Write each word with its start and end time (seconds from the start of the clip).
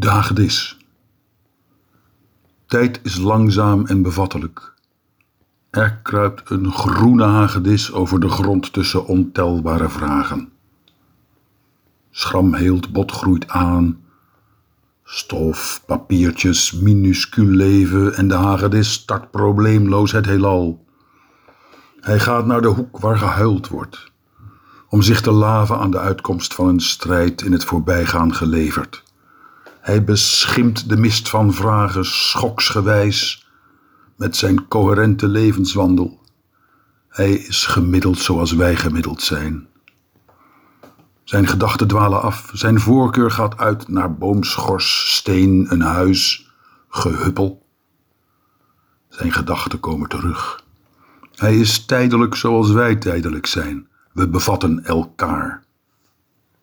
De 0.00 0.08
hagedis. 0.08 0.78
Tijd 2.66 3.00
is 3.02 3.16
langzaam 3.16 3.86
en 3.86 4.02
bevattelijk. 4.02 4.74
Er 5.70 5.96
kruipt 6.02 6.50
een 6.50 6.72
groene 6.72 7.24
hagedis 7.24 7.92
over 7.92 8.20
de 8.20 8.28
grond 8.28 8.72
tussen 8.72 9.06
ontelbare 9.06 9.88
vragen. 9.88 10.52
Schramheeld 12.10 12.92
bot 12.92 13.12
groeit 13.12 13.48
aan. 13.48 14.00
Stof, 15.04 15.82
papiertjes, 15.86 16.72
minuscuul 16.72 17.46
leven 17.46 18.14
en 18.14 18.28
de 18.28 18.34
hagedis 18.34 18.92
start 18.92 19.30
probleemloos 19.30 20.12
het 20.12 20.26
heelal. 20.26 20.84
Hij 22.00 22.20
gaat 22.20 22.46
naar 22.46 22.62
de 22.62 22.68
hoek 22.68 22.98
waar 22.98 23.18
gehuild 23.18 23.68
wordt, 23.68 24.12
om 24.88 25.02
zich 25.02 25.20
te 25.20 25.32
laven 25.32 25.78
aan 25.78 25.90
de 25.90 25.98
uitkomst 25.98 26.54
van 26.54 26.68
een 26.68 26.80
strijd 26.80 27.42
in 27.42 27.52
het 27.52 27.64
voorbijgaan 27.64 28.34
geleverd. 28.34 29.08
Hij 29.90 30.04
beschimpt 30.04 30.88
de 30.88 30.96
mist 30.96 31.28
van 31.28 31.54
vragen 31.54 32.04
schoksgewijs 32.04 33.46
met 34.16 34.36
zijn 34.36 34.68
coherente 34.68 35.28
levenswandel. 35.28 36.20
Hij 37.08 37.32
is 37.32 37.66
gemiddeld 37.66 38.18
zoals 38.18 38.52
wij 38.52 38.76
gemiddeld 38.76 39.22
zijn. 39.22 39.68
Zijn 41.24 41.46
gedachten 41.46 41.88
dwalen 41.88 42.22
af, 42.22 42.50
zijn 42.52 42.80
voorkeur 42.80 43.30
gaat 43.30 43.58
uit 43.58 43.88
naar 43.88 44.14
boomschors, 44.14 45.16
steen, 45.16 45.66
een 45.68 45.82
huis, 45.82 46.50
gehuppel. 46.88 47.66
Zijn 49.08 49.32
gedachten 49.32 49.80
komen 49.80 50.08
terug. 50.08 50.64
Hij 51.34 51.56
is 51.56 51.84
tijdelijk 51.84 52.34
zoals 52.34 52.70
wij 52.70 52.96
tijdelijk 52.96 53.46
zijn. 53.46 53.88
We 54.12 54.28
bevatten 54.28 54.84
elkaar. 54.84 55.64